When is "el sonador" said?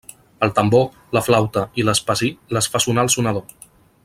3.09-3.49